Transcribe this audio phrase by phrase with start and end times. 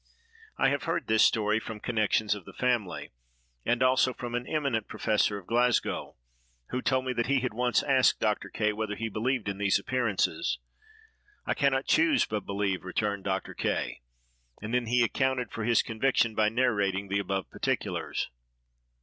[0.57, 3.11] I have heard this story from connections of the family,
[3.67, 6.15] and also from an eminent professor of Glasgow,
[6.71, 8.49] who told me that he had once asked Dr.
[8.49, 10.57] K——, whether he believed in these appearances.
[11.45, 13.53] "I can not choose but believe," returned Dr.
[13.53, 14.01] K——,
[14.59, 18.31] and then he accounted for his conviction by narrating the above particulars.